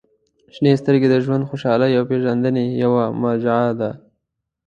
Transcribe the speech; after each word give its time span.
•شنې 0.55 0.71
سترګې 0.81 1.07
د 1.09 1.15
ژوند 1.23 1.47
خوشحالۍ 1.49 1.91
او 1.95 2.03
پېژندنې 2.09 2.63
یوه 2.83 3.05
مرجع 3.21 3.63
ده. 3.79 3.91